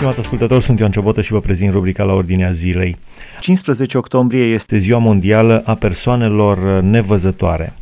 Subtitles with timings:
[0.00, 2.96] Stimați ascultători, sunt Ioan Ciobotă și vă prezint rubrica la ordinea zilei.
[3.40, 7.72] 15 octombrie este ziua mondială a persoanelor nevăzătoare.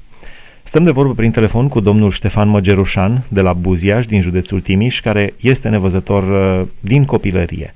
[0.62, 5.00] Stăm de vorbă prin telefon cu domnul Ștefan Măgerușan de la Buziaș din județul Timiș,
[5.00, 7.74] care este nevăzător uh, din copilărie.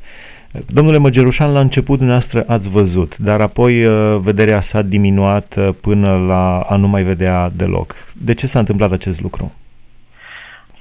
[0.66, 6.24] Domnule Măgerușan, la început dumneavoastră ați văzut, dar apoi uh, vederea s-a diminuat uh, până
[6.27, 7.95] la a nu mai vedea deloc.
[8.12, 9.52] De ce s-a întâmplat acest lucru?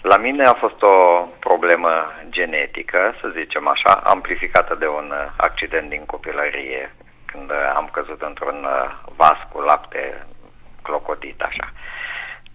[0.02, 6.06] La mine a fost o problemă genetică, să zicem așa, amplificată de un accident din
[6.06, 8.68] copilărie, când am căzut într-un
[9.16, 10.26] vas cu lapte
[10.82, 11.72] clocotit așa.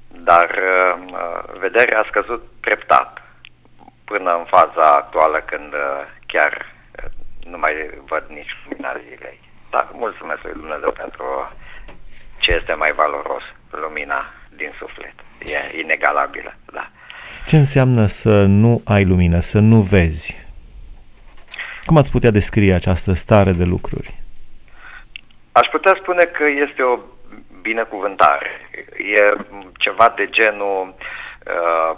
[0.09, 0.61] Dar
[1.59, 3.23] vederea a scăzut treptat
[4.05, 5.75] până în faza actuală când
[6.27, 6.75] chiar
[7.45, 9.41] nu mai văd nici lumina zilei.
[9.71, 11.53] Dar mulțumesc lui Dumnezeu pentru
[12.39, 15.15] ce este mai valoros, lumina din suflet.
[15.39, 16.91] E inegalabilă, da.
[17.47, 20.37] Ce înseamnă să nu ai lumină, să nu vezi?
[21.85, 24.15] Cum ați putea descrie această stare de lucruri?
[25.53, 26.99] Aș putea spune că este o
[27.61, 28.51] binecuvântare.
[29.17, 29.45] E
[29.79, 31.97] ceva de genul uh,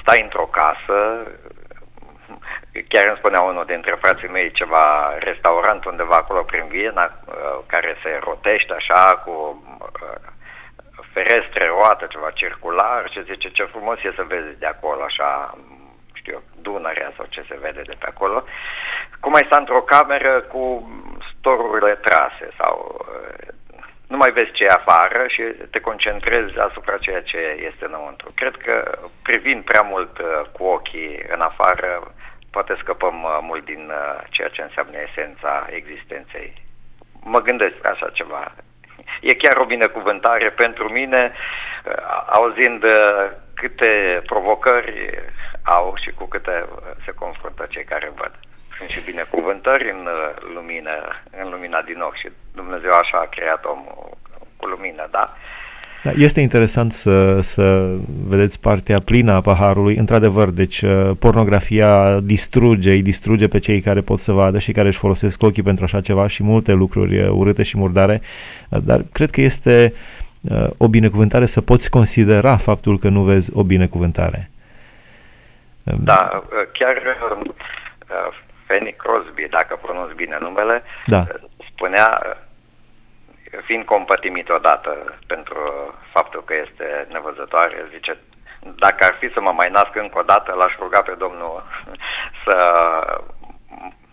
[0.00, 0.98] stai într-o casă,
[2.88, 7.96] chiar îmi spunea unul dintre frații mei ceva restaurant undeva acolo prin Viena, uh, care
[8.02, 10.34] se rotește așa cu uh,
[11.16, 15.58] ferestre roată, ceva circular și zice ce frumos e să vezi de acolo așa,
[16.12, 18.44] știu eu, Dunărea sau ce se vede de pe acolo.
[19.20, 20.62] Cum ai sta într-o cameră cu
[21.30, 23.48] storurile trase sau uh,
[24.06, 28.28] nu mai vezi ce e afară și te concentrezi asupra ceea ce este înăuntru.
[28.34, 30.20] Cred că privind prea mult
[30.52, 32.14] cu ochii în afară,
[32.50, 36.62] poate scăpăm uh, mult din uh, ceea ce înseamnă esența existenței.
[37.20, 38.52] Mă gândesc așa ceva.
[39.20, 41.32] E chiar o binecuvântare pentru mine,
[41.84, 41.92] uh,
[42.26, 42.84] auzind
[43.54, 45.10] câte provocări
[45.62, 46.64] au și cu câte
[47.04, 48.32] se confruntă cei care văd.
[48.76, 50.08] Sunt și binecuvântări în
[50.54, 54.16] lumină, în lumina din ochi și Dumnezeu așa a creat omul
[54.56, 55.36] cu lumină, da?
[56.06, 57.94] Da, este interesant să, să
[58.26, 59.96] vedeți partea plină a paharului.
[59.96, 64.88] Într-adevăr, deci uh, pornografia distruge, îi distruge pe cei care pot să vadă și care
[64.88, 68.20] își folosesc ochii pentru așa ceva și multe lucruri uh, urâte și murdare,
[68.68, 69.94] uh, dar cred că este
[70.76, 74.50] o binecuvântare să poți considera faptul că nu vezi o binecuvântare.
[75.82, 76.28] Da,
[76.72, 77.02] chiar
[78.66, 81.24] Fanny Crosby, dacă pronunț bine numele, da.
[81.72, 82.36] spunea
[83.64, 85.58] fiind compătimit odată pentru
[86.12, 88.18] faptul că este nevăzătoare, zice,
[88.60, 91.62] dacă ar fi să mă mai nasc încă o dată, l-aș ruga pe Domnul
[92.44, 92.56] să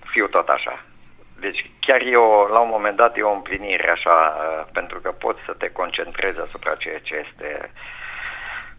[0.06, 0.84] fiu tot așa.
[1.40, 4.16] Deci chiar e o, la un moment dat e o împlinire așa,
[4.74, 7.72] pentru că poți să te concentrezi asupra ceea ce este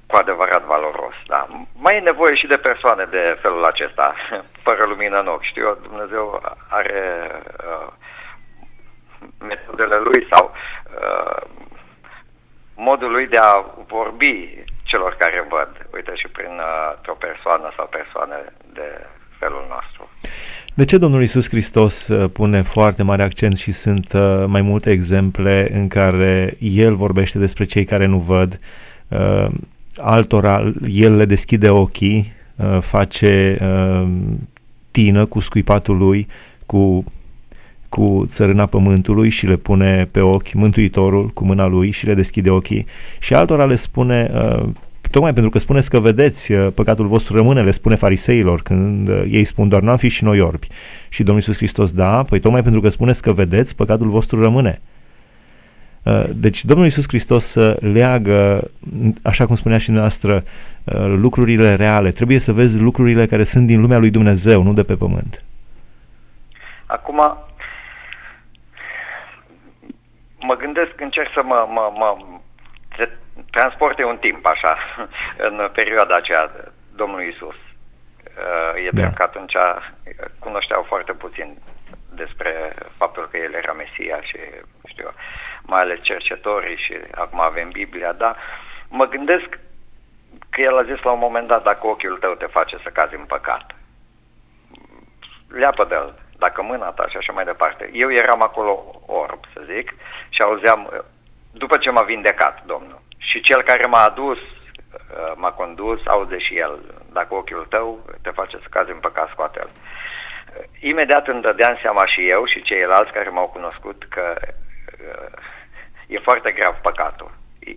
[0.06, 1.14] cu adevărat valoros.
[1.26, 1.46] Da.
[1.78, 4.14] Mai e nevoie și de persoane de felul acesta,
[4.66, 5.42] fără lumină în ochi.
[5.42, 7.30] Știu Dumnezeu are
[7.66, 7.92] uh,
[9.38, 11.42] metodele lui sau uh,
[12.76, 17.86] modul lui de a vorbi celor care văd, uite și prin uh, o persoană sau
[17.90, 18.38] persoane
[18.72, 18.88] de
[19.38, 20.10] felul nostru.
[20.74, 24.90] De ce Domnul Isus Hristos uh, pune foarte mare accent și sunt uh, mai multe
[24.90, 28.60] exemple în care El vorbește despre cei care nu văd,
[29.08, 29.46] uh,
[29.96, 34.08] altora El le deschide ochii, uh, face uh,
[34.90, 36.28] tină cu scuipatul lui,
[36.66, 37.04] cu
[37.94, 42.50] cu țărâna pământului și le pune pe ochi Mântuitorul cu mâna lui și le deschide
[42.50, 42.86] ochii
[43.18, 44.68] și altora le spune uh,
[45.10, 49.22] tocmai pentru că spuneți că vedeți, uh, păcatul vostru rămâne, le spune fariseilor, când uh,
[49.30, 50.66] ei spun doar n-am fi și noi orbi.
[51.08, 54.80] Și Domnul Iisus Hristos, da, păi tocmai pentru că spuneți că vedeți, păcatul vostru rămâne.
[56.34, 58.70] Deci Domnul Iisus Hristos leagă,
[59.22, 60.44] așa cum spunea și noastră,
[61.16, 62.10] lucrurile reale.
[62.10, 65.44] Trebuie să vezi lucrurile care sunt din lumea lui Dumnezeu, nu de pe pământ.
[66.86, 67.20] Acum,
[70.44, 72.16] mă gândesc, încerc să mă, mă, mă
[72.96, 73.10] se
[73.50, 74.78] transporte un timp așa,
[75.48, 76.50] în perioada aceea
[76.94, 77.54] Domnului Isus.
[77.54, 79.00] Uh, e da.
[79.00, 79.54] drept că atunci
[80.38, 81.58] cunoșteau foarte puțin
[82.14, 84.38] despre faptul că El era Mesia și
[84.86, 85.12] știu,
[85.62, 88.36] mai ales cercetorii și acum avem Biblia, dar
[88.88, 89.58] mă gândesc
[90.50, 93.14] că El a zis la un moment dat, dacă ochiul tău te face să cazi
[93.14, 93.74] în păcat,
[95.48, 96.14] leapă de el,
[96.44, 97.90] dacă mâna ta și așa mai departe.
[97.92, 98.72] Eu eram acolo
[99.06, 99.94] orb, să zic,
[100.28, 100.80] și auzeam,
[101.62, 106.54] după ce m-a vindecat Domnul, și cel care m-a adus, uh, m-a condus, auze și
[106.56, 106.74] el,
[107.12, 109.70] dacă ochiul tău te face să cazi în păcat, scoate-l.
[109.70, 115.32] Uh, imediat îmi dădeam seama și eu și ceilalți care m-au cunoscut că uh,
[116.06, 117.30] e foarte grav păcatul.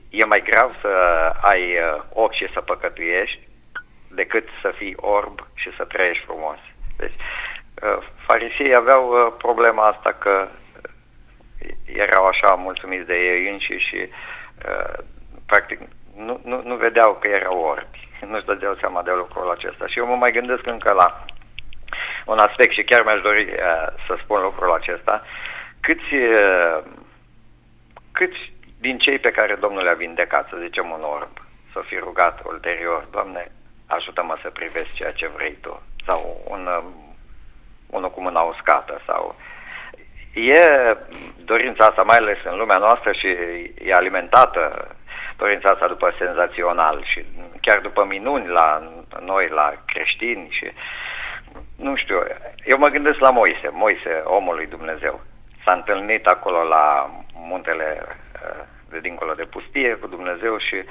[0.09, 0.93] E mai grav să
[1.41, 1.63] ai
[2.13, 3.47] ochi și să păcătuiești
[4.09, 6.57] decât să fii orb și să trăiești frumos.
[6.97, 7.56] Deci uh,
[8.25, 10.47] farisei aveau uh, problema asta că
[11.85, 14.09] erau așa mulțumiți de ei înși și
[15.45, 15.79] practic
[16.15, 19.87] nu, nu, nu vedeau că erau orbi, nu-și dădeau seama de lucrul acesta.
[19.87, 21.25] Și eu mă mai gândesc încă la
[22.25, 25.23] un aspect și chiar mi-aș dori uh, să spun lucrul acesta.
[25.79, 26.83] Câți, uh,
[28.11, 31.29] câți din cei pe care Domnul le-a vindecat, să zicem un orb,
[31.71, 33.51] să fi rugat ulterior, Doamne,
[33.85, 36.83] ajută-mă să privesc ceea ce vrei Tu, sau un, uh,
[37.87, 39.35] unul cu mâna uscată, sau
[40.33, 40.95] e
[41.37, 43.27] dorința asta, mai ales în lumea noastră și
[43.83, 44.87] e alimentată
[45.37, 47.25] dorința asta după senzațional și
[47.61, 50.71] chiar după minuni la noi, la creștini și
[51.77, 52.23] nu știu,
[52.65, 55.21] eu mă gândesc la Moise, Moise, omul lui Dumnezeu.
[55.63, 60.83] S-a întâlnit acolo la muntele uh, de dincolo de pustie cu Dumnezeu și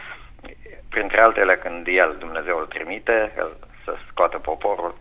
[0.88, 4.94] printre altele când el, Dumnezeu îl trimite el, să scoată poporul,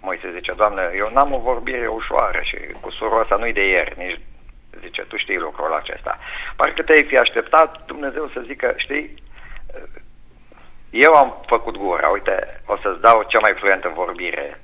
[0.00, 4.20] Moise zice, Doamne, eu n-am o vorbire ușoară și cu suroasa nu-i de ieri, nici
[4.82, 6.18] zice, tu știi lucrul acesta.
[6.56, 9.14] Parcă te-ai fi așteptat Dumnezeu să zică, știi,
[10.90, 14.60] eu am făcut gura, uite, o să-ți dau cea mai fluentă vorbire,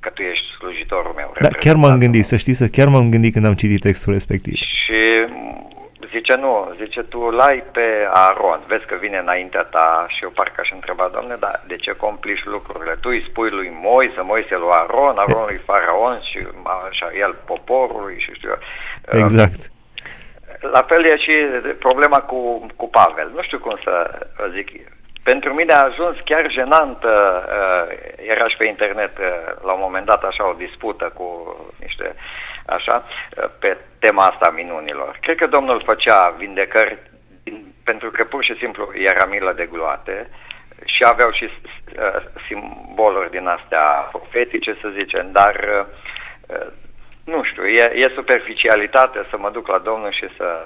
[0.00, 1.32] că tu ești slujitorul meu.
[1.40, 4.54] Da, chiar m-am gândit, să știi, să chiar m-am gândit când am citit textul respectiv.
[4.54, 5.00] Și
[6.10, 10.60] zice, nu, zice, tu lai pe Aron, vezi că vine înaintea ta și eu parcă
[10.60, 12.96] aș întreba, doamne, dar de ce complici lucrurile?
[13.00, 16.38] Tu îi spui lui Moise, Moise lui Aron, Aron lui Faraon și
[16.88, 18.58] așa, el poporului și știu eu.
[19.20, 19.70] Exact.
[20.60, 21.32] La fel e și
[21.78, 23.30] problema cu, cu Pavel.
[23.34, 24.70] Nu știu cum să zic.
[25.22, 27.82] Pentru mine a ajuns chiar jenant, uh,
[28.16, 29.26] era și pe internet uh,
[29.62, 32.14] la un moment dat așa o dispută cu niște
[32.68, 35.18] așa, uh, pe tema asta a minunilor.
[35.20, 36.98] Cred că Domnul făcea vindecări
[37.84, 40.30] pentru că pur și simplu era milă de gloate
[40.84, 45.54] și aveau și uh, simboluri din astea profetice, să zicem, dar
[46.48, 46.66] uh,
[47.24, 50.64] nu știu, e, e superficialitate să mă duc la Domnul și să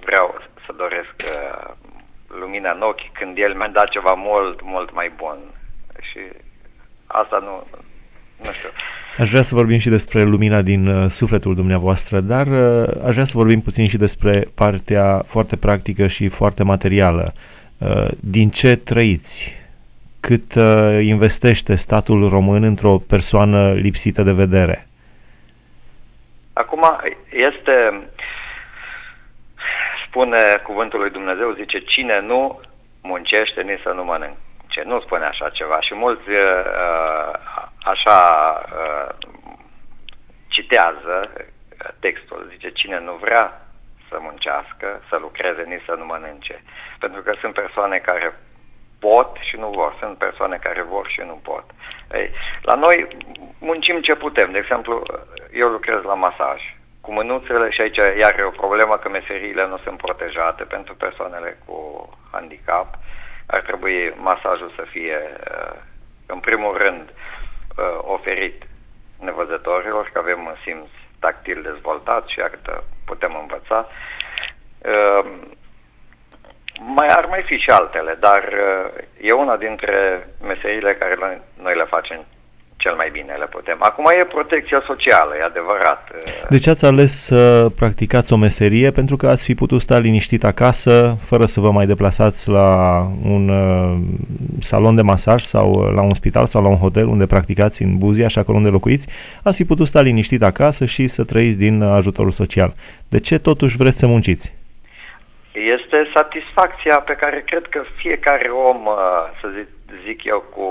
[0.00, 1.70] vreau să doresc uh,
[2.26, 5.38] lumina în ochi când El mi-a dat ceva mult, mult mai bun.
[6.00, 6.20] Și
[7.06, 7.66] asta nu,
[8.44, 8.70] nu știu.
[9.18, 13.24] Aș vrea să vorbim și despre lumina din uh, sufletul dumneavoastră, dar uh, aș vrea
[13.24, 17.32] să vorbim puțin și despre partea foarte practică și foarte materială.
[17.78, 19.60] Uh, din ce trăiți?
[20.20, 24.86] Cât uh, investește statul român într-o persoană lipsită de vedere?
[26.52, 26.82] Acum
[27.30, 28.06] este,
[30.06, 32.60] spune cuvântul lui Dumnezeu, zice, cine nu
[33.02, 34.82] muncește, nici să nu mănânce.
[34.84, 37.31] Nu spune așa ceva și mulți uh,
[37.84, 38.18] așa
[38.64, 39.14] uh,
[40.48, 41.32] citează
[42.00, 43.66] textul, zice, cine nu vrea
[44.08, 46.62] să muncească, să lucreze, nici să nu mănânce.
[46.98, 48.38] Pentru că sunt persoane care
[48.98, 51.64] pot și nu vor, sunt persoane care vor și nu pot.
[52.12, 52.30] Ei,
[52.62, 53.06] la noi
[53.58, 54.50] muncim ce putem.
[54.52, 55.02] De exemplu,
[55.52, 56.60] eu lucrez la masaj
[57.00, 61.58] cu mânuțele și aici iar e o problemă că meseriile nu sunt protejate pentru persoanele
[61.66, 62.98] cu handicap.
[63.46, 65.18] Ar trebui masajul să fie,
[65.50, 65.74] uh,
[66.26, 67.41] în primul rând, uh,
[67.96, 68.62] oferit
[69.20, 70.88] nevăzătorilor, că avem un simț
[71.20, 73.88] tactil dezvoltat și iată, putem învăța.
[74.78, 75.30] Uh,
[76.78, 78.52] mai ar mai fi și altele, dar
[79.20, 82.24] e una dintre meserile care noi le facem
[82.84, 83.76] cel mai bine le putem.
[83.78, 86.00] Acum e protecția socială, e adevărat.
[86.48, 88.90] De ce ați ales să practicați o meserie?
[88.90, 92.68] Pentru că ați fi putut sta liniștit acasă, fără să vă mai deplasați la
[93.34, 93.98] un uh,
[94.60, 95.66] salon de masaj sau
[95.98, 99.08] la un spital sau la un hotel unde practicați în Buzia, așa acolo unde locuiți,
[99.42, 102.74] ați fi putut sta liniștit acasă și să trăiți din ajutorul social.
[103.08, 104.54] De ce totuși vreți să munciți?
[105.52, 108.94] Este satisfacția pe care cred că fiecare om, uh,
[109.40, 109.68] să zic,
[110.06, 110.66] zic eu, cu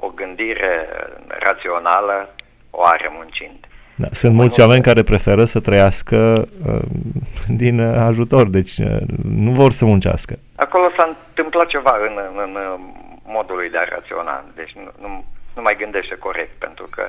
[0.00, 0.88] o gândire
[1.26, 2.34] rațională
[2.70, 3.58] o are muncind.
[3.96, 6.82] Da, sunt mulți oameni care preferă să trăiască uh,
[7.62, 10.38] din uh, ajutor, deci uh, nu vor să muncească.
[10.56, 12.78] Acolo s-a întâmplat ceva în, în, în
[13.22, 15.24] modul lui de a raționa, deci nu, nu,
[15.56, 17.02] nu mai gândește corect, pentru că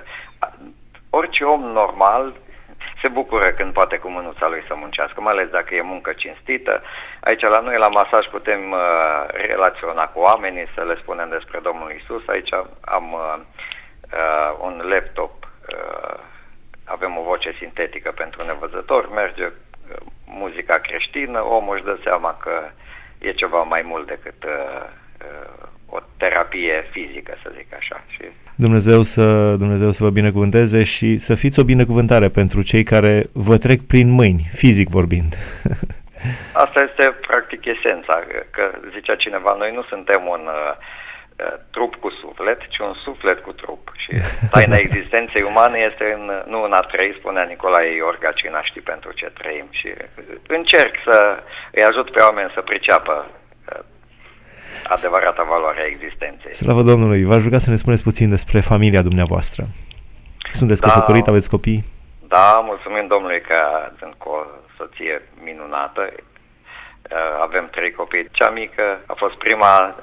[1.10, 2.34] orice om normal
[3.01, 6.82] se bucură când poate cu mânuța lui să muncească, mai ales dacă e muncă cinstită.
[7.20, 8.79] Aici la noi la masaj putem uh,
[9.27, 12.27] relaționa cu oamenii, să le spunem despre Domnul Isus.
[12.27, 13.36] Aici am uh,
[14.13, 16.20] uh, un laptop, uh,
[16.86, 19.51] avem o voce sintetică pentru nevăzător, merge uh,
[20.25, 22.70] muzica creștină, omul își dă seama că
[23.18, 24.84] e ceva mai mult decât uh,
[25.25, 28.03] uh, o terapie fizică, să zic așa.
[28.08, 28.24] Și...
[28.66, 33.58] Dumnezeu să, Dumnezeu să vă binecuvânteze și să fiți o binecuvântare pentru cei care vă
[33.58, 35.32] trec prin mâini, fizic vorbind.
[36.63, 38.63] Asta este practic esența, că
[38.94, 40.74] zicea cineva, noi nu suntem un uh,
[41.72, 43.92] trup cu suflet, ci un suflet cu trup.
[43.98, 44.12] Și
[44.51, 48.63] taina existenței umane este în, nu în a trăi, spunea Nicolae Iorga, ci în a
[48.63, 49.68] ști pentru ce trăim.
[49.70, 49.89] Și
[50.48, 53.30] încerc să îi ajut pe oameni să priceapă
[54.88, 56.53] adevărata valoare a existenței.
[56.53, 57.24] Slavă Domnului!
[57.24, 59.63] V-aș ruga să ne spuneți puțin despre familia dumneavoastră.
[60.51, 61.83] Sunteți da, căsătorit, aveți copii?
[62.27, 63.59] Da, mulțumim Domnului că
[64.00, 64.41] sunt cu o
[64.77, 66.01] soție minunată.
[67.41, 68.27] Avem trei copii.
[68.31, 69.95] Cea mică a fost prima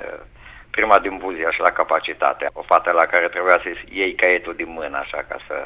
[0.78, 3.68] prima din Buziaș la capacitate, o fată la care trebuia să
[3.98, 5.56] iei caietul din mână, așa, ca să...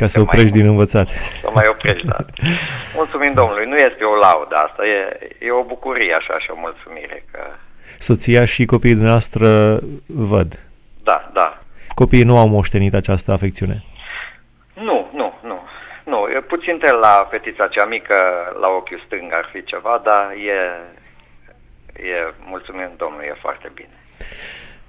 [0.00, 1.08] Ca să oprești mai, din învățat.
[1.44, 2.20] Să mai oprești, da.
[3.00, 5.00] Mulțumim Domnului, nu este o laudă asta, e,
[5.46, 7.42] e o bucurie așa și o mulțumire că...
[7.98, 10.58] Soția și copiii dumneavoastră văd.
[11.02, 11.58] Da, da.
[11.94, 13.84] Copiii nu au moștenit această afecțiune?
[14.74, 15.58] Nu, nu, nu.
[16.04, 18.14] Nu, e puțin la fetița cea mică,
[18.60, 20.60] la ochiul stâng ar fi ceva, dar e,
[22.08, 23.88] e mulțumim Domnului, e foarte bine.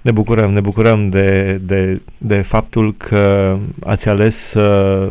[0.00, 5.08] Ne bucurăm, ne bucurăm de, de, de faptul că ați ales să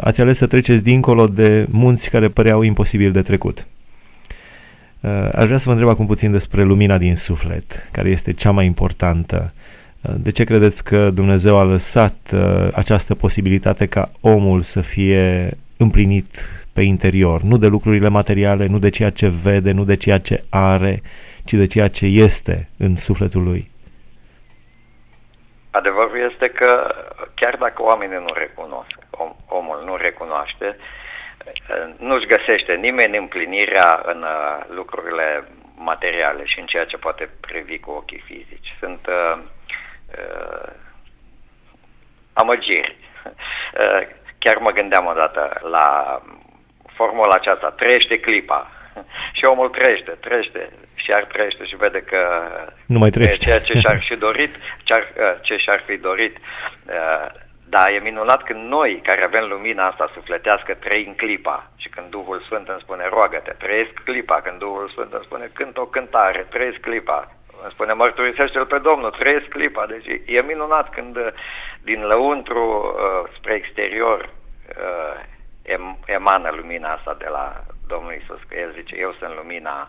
[0.00, 3.66] ați ales să treceți dincolo de munți care păreau imposibil de trecut.
[5.32, 8.64] Aș vrea să vă întreb acum puțin despre lumina din suflet, care este cea mai
[8.64, 9.52] importantă.
[10.16, 12.34] De ce credeți că Dumnezeu a lăsat
[12.72, 18.88] această posibilitate ca omul să fie împlinit pe interior, nu de lucrurile materiale, nu de
[18.88, 21.02] ceea ce vede, nu de ceea ce are,
[21.44, 23.70] ci de ceea ce este în sufletul lui.
[25.70, 26.94] Adevărul este că
[27.34, 30.76] chiar dacă oamenii nu recunosc, om, omul nu recunoaște,
[31.98, 37.90] nu-și găsește nimeni împlinirea în uh, lucrurile materiale și în ceea ce poate privi cu
[37.90, 38.74] ochii fizici.
[38.80, 39.38] Sunt uh,
[40.18, 40.72] uh,
[42.32, 42.96] amăgiri.
[43.74, 44.06] Uh,
[44.38, 46.20] chiar mă gândeam odată la
[46.86, 48.70] formula aceasta, trăiește clipa.
[49.38, 52.20] și omul trăiește, trăiește și ar trăiește și vede că
[52.86, 53.44] nu mai trăiește.
[53.44, 56.36] ceea ce și-ar fi dorit, ce, ar, uh, ce și-ar fi dorit.
[56.86, 57.26] Uh,
[57.68, 61.70] da, e minunat când noi, care avem lumina asta sufletească, trăim clipa.
[61.76, 64.40] Și când Duhul Sfânt îmi spune, roagă-te, trăiesc clipa.
[64.40, 67.32] Când Duhul Sfânt îmi spune, cânt o cântare, trăiesc clipa.
[67.62, 69.86] Îmi spune, mărturisește-L pe Domnul, trăiesc clipa.
[69.86, 71.28] Deci e minunat când uh,
[71.82, 72.94] din lăuntru
[73.36, 74.30] spre exterior
[76.06, 79.88] emană lumina asta de la Domnul Isus, că El zice, eu sunt lumina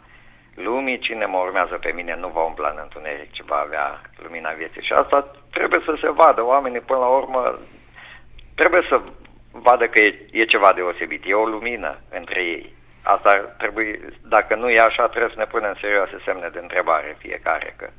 [0.63, 4.51] lumii, cine mă urmează pe mine nu va umbla în întuneric, ci va avea lumina
[4.51, 4.81] vieții.
[4.81, 5.17] Și asta
[5.57, 6.41] trebuie să se vadă.
[6.45, 7.59] Oamenii, până la urmă,
[8.55, 9.01] trebuie să
[9.51, 11.23] vadă că e, e ceva deosebit.
[11.25, 12.73] E o lumină între ei.
[13.01, 13.99] Asta trebuie,
[14.35, 17.73] dacă nu e așa, trebuie să ne punem serioase semne de întrebare fiecare.
[17.77, 17.89] Că...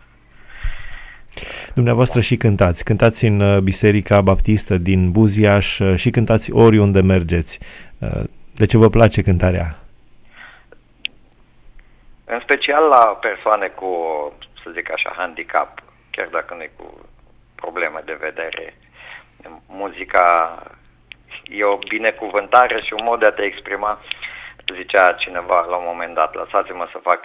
[1.74, 2.84] Dumneavoastră și cântați.
[2.84, 7.60] Cântați în uh, Biserica Baptistă din Buziaș uh, și cântați oriunde mergeți.
[7.98, 8.22] Uh,
[8.54, 9.78] de ce vă place cântarea?
[12.32, 13.90] În special la persoane cu,
[14.62, 15.70] să zic așa, handicap,
[16.10, 17.08] chiar dacă nu e cu
[17.54, 18.74] probleme de vedere.
[19.68, 20.26] Muzica
[21.44, 24.00] e o binecuvântare și un mod de a te exprima.
[24.74, 27.20] Zicea cineva la un moment dat, lăsați-mă să fac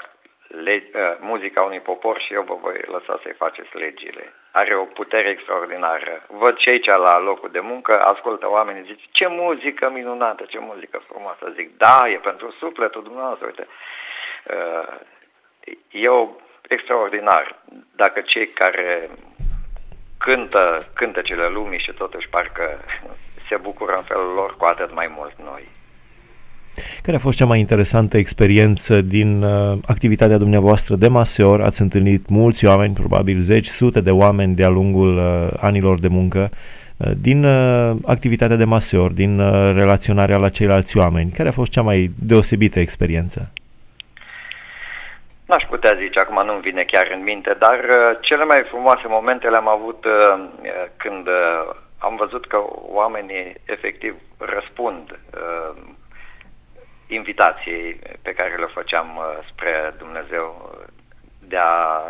[0.48, 4.34] le- uh, muzica unui popor și eu vă voi lăsa să-i faceți legile.
[4.52, 6.24] Are o putere extraordinară.
[6.28, 11.02] Văd și aici la locul de muncă, ascultă oamenii, zic, ce muzică minunată, ce muzică
[11.08, 11.52] frumoasă.
[11.56, 13.68] Zic, da, e pentru sufletul dumneavoastră, uite.
[13.68, 13.74] Uh,
[15.92, 16.28] e o
[16.70, 17.64] extraordinar.
[17.96, 19.10] Dacă cei care
[20.18, 22.80] cântă cântecele lumii și totuși parcă
[23.48, 25.64] se bucură în felul lor, cu atât mai mult noi.
[27.02, 31.62] Care a fost cea mai interesantă experiență din uh, activitatea dumneavoastră de maseor?
[31.62, 36.50] Ați întâlnit mulți oameni, probabil zeci, sute de oameni de-a lungul uh, anilor de muncă.
[36.98, 41.72] Uh, din uh, activitatea de maseor, din uh, relaționarea la ceilalți oameni, care a fost
[41.72, 43.52] cea mai deosebită experiență?
[45.46, 49.50] N-aș putea zice, acum nu-mi vine chiar în minte, dar uh, cele mai frumoase momente
[49.50, 50.46] le-am avut uh,
[50.98, 55.82] când uh, am văzut că oamenii efectiv răspund uh,
[57.08, 60.72] invitației pe care le făceam uh, spre Dumnezeu
[61.40, 62.02] de a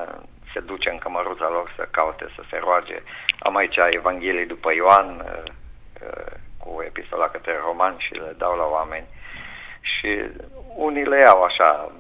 [0.54, 3.02] se duce în cămăruța lor să caute, să se roage.
[3.40, 5.52] Am aici Evanghelii după Ioan uh,
[6.08, 9.08] uh, cu epistola către roman și le dau la oameni
[9.82, 10.22] și
[10.76, 11.92] unii le iau așa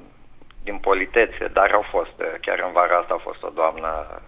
[0.66, 4.22] din politețe, dar au fost, chiar în vara asta a fost o doamnă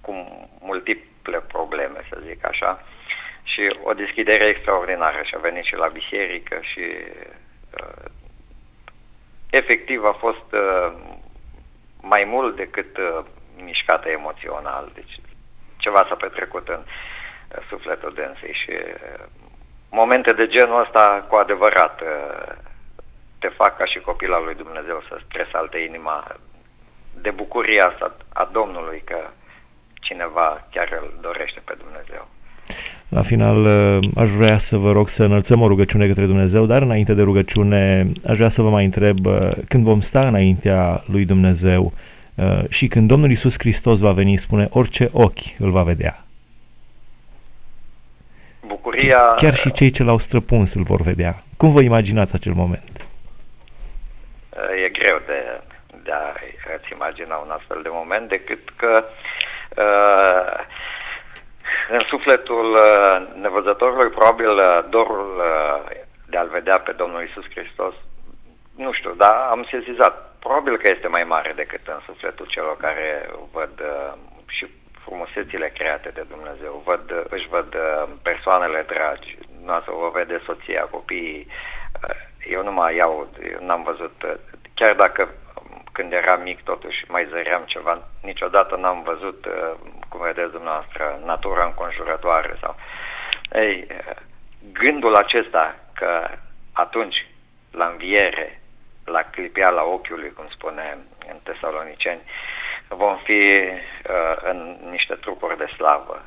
[0.00, 0.12] cu
[0.60, 2.82] multiple probleme, să zic așa,
[3.42, 6.84] și o deschidere extraordinară și a venit și la biserică și
[7.80, 8.04] uh,
[9.50, 10.92] efectiv a fost uh,
[12.00, 13.24] mai mult decât uh,
[13.62, 15.20] mișcată emoțional, deci
[15.76, 19.24] ceva s-a petrecut în uh, sufletul dânsei și uh,
[19.90, 22.67] momente de genul ăsta cu adevărat uh, te
[23.60, 26.16] fac ca și copil al lui Dumnezeu să-ți tresalte inima
[27.24, 29.20] de bucuria asta a Domnului că
[30.06, 32.22] cineva chiar îl dorește pe Dumnezeu.
[33.08, 36.82] La final uh, aș vrea să vă rog să înălțăm o rugăciune către Dumnezeu, dar
[36.82, 41.24] înainte de rugăciune aș vrea să vă mai întreb uh, când vom sta înaintea lui
[41.24, 41.92] Dumnezeu
[42.34, 46.24] uh, și când Domnul Isus Hristos va veni, spune orice ochi îl va vedea.
[48.66, 49.18] Bucuria...
[49.36, 51.42] Chiar și cei ce l-au străpuns îl vor vedea.
[51.56, 53.07] Cum vă imaginați acel moment?
[54.84, 55.60] E greu de,
[56.02, 59.04] de a-ți imagina un astfel de moment, decât că
[59.76, 60.66] uh,
[61.88, 65.96] în sufletul uh, nevăzătorului, probabil uh, dorul uh,
[66.26, 67.94] de a-L vedea pe Domnul Isus Hristos,
[68.76, 70.26] nu știu, dar am sezizat.
[70.38, 73.82] Probabil că este mai mare decât în sufletul celor care văd
[74.46, 74.66] și
[75.04, 77.76] frumusețile create de Dumnezeu, văd, își văd
[78.22, 81.46] persoanele dragi, noastră o vede soția, copiii.
[82.48, 83.28] Eu nu mai iau,
[83.60, 84.40] n-am văzut,
[84.74, 85.28] chiar dacă
[85.92, 89.46] când eram mic totuși mai zăream ceva, niciodată n-am văzut
[90.08, 92.76] cum vedeți dumneavoastră, natura înconjurătoare sau...
[93.52, 93.86] Ei,
[94.72, 96.28] gândul acesta că
[96.72, 97.26] atunci,
[97.70, 98.60] la înviere,
[99.04, 102.20] la clipiala ochiului, cum spune în Tesaloniceni,
[102.88, 106.22] vom fi uh, în niște trupuri de slavă.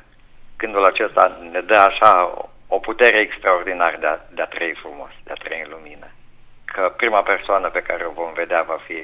[0.56, 2.34] Gândul acesta ne dă așa
[2.74, 6.08] o putere extraordinară de a, de a trăi frumos, de a trăi în lumină.
[6.64, 8.98] Că prima persoană pe care o vom vedea va fi,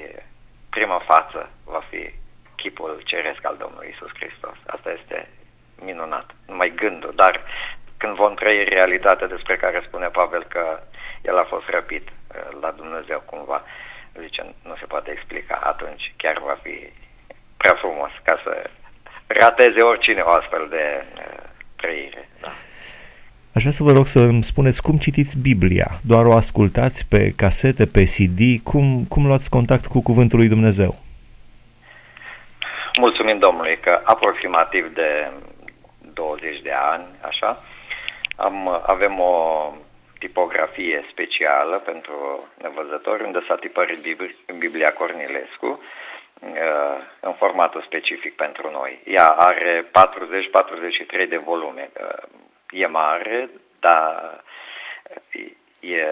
[0.71, 2.15] prima față va fi
[2.57, 4.57] chipul ceresc al Domnului Isus Hristos.
[4.67, 5.29] Asta este
[5.85, 7.41] minunat, numai gândul, dar
[7.97, 10.81] când vom trăi realitatea despre care spune Pavel că
[11.23, 13.65] el a fost răpit uh, la Dumnezeu cumva,
[14.21, 16.93] zice, nu se poate explica, atunci chiar va fi
[17.57, 18.71] prea frumos ca să
[19.27, 21.43] rateze oricine o astfel de uh,
[21.77, 22.29] trăire.
[22.41, 22.49] Da.
[23.59, 25.89] Aș vrea să vă rog să îmi spuneți cum citiți Biblia.
[26.11, 28.41] Doar o ascultați pe casete, pe CD?
[28.71, 30.93] Cum, cum luați contact cu Cuvântul lui Dumnezeu?
[32.99, 35.31] Mulțumim Domnului că aproximativ de
[36.13, 37.63] 20 de ani, așa,
[38.37, 39.37] am, avem o
[40.19, 45.69] tipografie specială pentru nevăzători, unde s-a tipărit în Biblia Cornilescu,
[46.41, 49.01] uh, în formatul specific pentru noi.
[49.05, 49.85] Ea are
[51.25, 51.91] 40-43 de volume.
[52.73, 53.51] Uh, e mare,
[53.81, 54.43] dar
[55.81, 56.05] e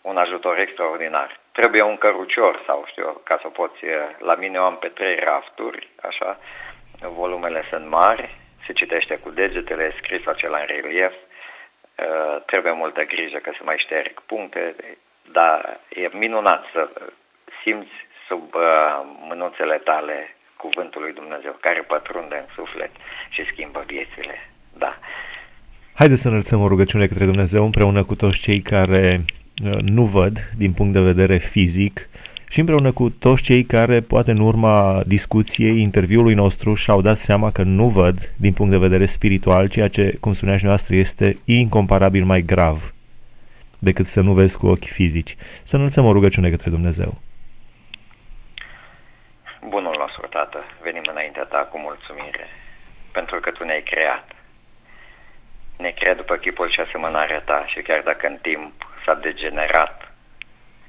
[0.00, 1.40] un ajutor extraordinar.
[1.52, 3.84] Trebuie un cărucior sau știu ca să poți,
[4.18, 6.38] la mine o am pe trei rafturi, așa,
[7.00, 13.04] volumele sunt mari, se citește cu degetele, e scris acela în relief, uh, trebuie multă
[13.04, 14.74] grijă că se mai șterg puncte,
[15.32, 16.88] dar e minunat să
[17.62, 17.92] simți
[18.28, 22.90] sub uh, mânuțele tale cuvântul lui Dumnezeu, care pătrunde în suflet
[23.28, 24.50] și schimbă viețile.
[24.72, 24.98] Da.
[26.02, 29.24] Haideți să înălțăm o rugăciune către Dumnezeu împreună cu toți cei care
[29.64, 32.08] Uh, nu văd din punct de vedere fizic
[32.48, 37.50] și împreună cu toți cei care, poate în urma discuției, interviului nostru, și-au dat seama
[37.50, 41.38] că nu văd din punct de vedere spiritual, ceea ce, cum spunea și noastră, este
[41.44, 42.94] incomparabil mai grav
[43.78, 45.36] decât să nu vezi cu ochi fizici.
[45.62, 47.20] Să înălțăm o rugăciune către Dumnezeu.
[49.68, 52.46] Bunul nostru, Tată, venim înaintea Ta cu mulțumire,
[53.12, 54.41] pentru că Tu ne-ai creat.
[55.76, 58.72] Ne crea după chipul și asemănarea Ta și chiar dacă în timp
[59.04, 60.12] s-a degenerat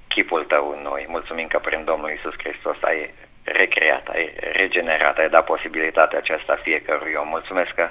[0.08, 1.06] chipul tău în noi.
[1.08, 7.13] Mulțumim că prin Domnul Isus Hristos ai recreat, ai regenerat, ai dat posibilitatea aceasta fiecărui
[7.13, 7.28] om.
[7.28, 7.89] Mulțumesc că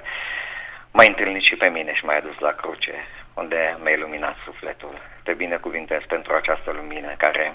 [0.93, 2.95] m-ai întâlnit și pe mine și m-ai adus la cruce,
[3.35, 5.01] unde mi-ai luminat sufletul.
[5.23, 7.55] Te binecuvintez pentru această lumină care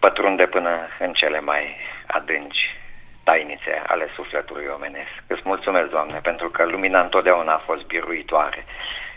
[0.00, 1.76] pătrunde până în cele mai
[2.06, 2.76] adânci
[3.24, 5.14] tainițe ale sufletului omenesc.
[5.26, 8.64] Îți mulțumesc, Doamne, pentru că lumina întotdeauna a fost biruitoare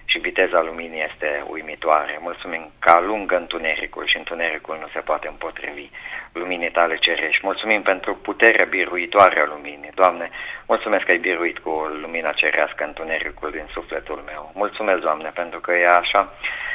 [0.06, 2.18] și viteza luminii este uimitoare.
[2.22, 5.90] Mulțumim că alungă întunericul și întunericul nu se poate împotrivi
[6.34, 7.46] luminii tale cerești.
[7.46, 9.92] Mulțumim pentru puterea biruitoare a luminii.
[9.96, 10.30] Doamne,
[10.68, 11.70] mulțumesc că ai biruit cu
[12.02, 14.52] lumina cerească întunericul din sufletul meu.
[14.54, 16.75] Mulțumesc, Doamne, pentru că e așa uh,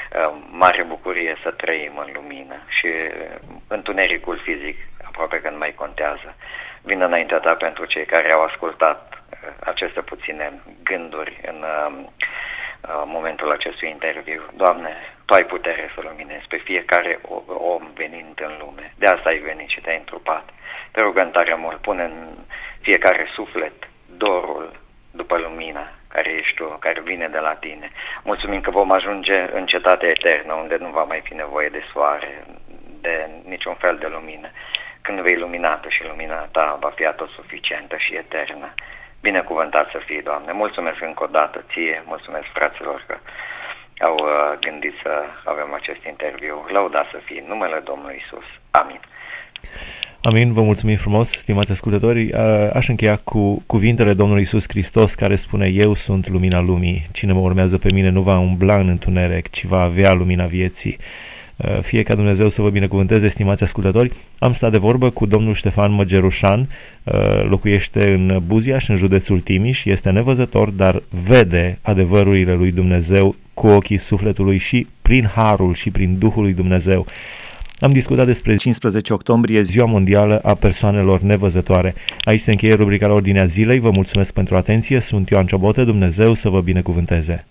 [0.50, 3.36] mare bucurie să trăim în lumină și uh,
[3.68, 6.34] întunericul fizic aproape că nu mai contează.
[6.82, 11.64] Vin înaintea ta pentru cei care au ascultat uh, aceste puține gânduri în
[12.80, 14.42] Uh, momentul acestui interviu.
[14.56, 14.90] Doamne,
[15.24, 18.94] Tu ai putere să luminezi pe fiecare om venind în lume.
[18.98, 20.48] De asta ai venit și te-ai întrupat.
[20.90, 22.28] Te rugăm tare mult, pune în
[22.80, 23.72] fiecare suflet
[24.16, 24.72] dorul
[25.10, 27.90] după lumina care ești Tu, care vine de la Tine.
[28.22, 32.44] Mulțumim că vom ajunge în cetatea eternă, unde nu va mai fi nevoie de soare,
[33.00, 34.48] de niciun fel de lumină.
[35.00, 38.74] Când vei lumina Tu și lumina Ta va fi atot suficientă și eternă.
[39.20, 40.52] Binecuvântat să fie, Doamne.
[40.52, 43.16] Mulțumesc încă o dată ție, mulțumesc fraților că
[44.04, 46.64] au uh, gândit să avem acest interviu.
[46.68, 48.44] Lăuda să fie numele Domnului Isus.
[48.70, 49.00] Amin.
[50.22, 52.32] Amin, vă mulțumim frumos, stimați ascultători.
[52.72, 57.06] Aș încheia cu cuvintele Domnului Isus Hristos care spune Eu sunt lumina lumii.
[57.12, 60.96] Cine mă urmează pe mine nu va umbla în întuneric, ci va avea lumina vieții.
[61.80, 64.12] Fie ca Dumnezeu să vă binecuvânteze, stimați ascultători.
[64.38, 66.68] Am stat de vorbă cu domnul Ștefan Măgerușan,
[67.48, 73.98] locuiește în Buziaș, în județul Timiș, este nevăzător, dar vede adevărurile lui Dumnezeu cu ochii
[73.98, 77.06] sufletului și prin harul și prin Duhul lui Dumnezeu.
[77.80, 81.94] Am discutat despre 15 octombrie, Ziua Mondială a Persoanelor Nevăzătoare.
[82.24, 83.78] Aici se încheie rubrica la Ordinea Zilei.
[83.78, 85.00] Vă mulțumesc pentru atenție.
[85.00, 85.84] Sunt Ioan Ciobotă.
[85.84, 87.46] Dumnezeu să vă binecuvânteze.